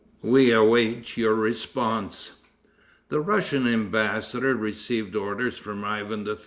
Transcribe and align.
We 0.23 0.51
await 0.51 1.15
your 1.15 1.35
response." 1.35 2.31
The 3.09 3.19
Russian 3.21 3.67
embassador 3.67 4.55
received 4.55 5.15
orders 5.15 5.59
from 5.59 5.85
Ivan 5.85 6.25
III. 6.27 6.37